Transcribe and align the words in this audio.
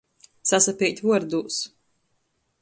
Sasapeit 0.51 1.03
vuordūs. 1.09 1.61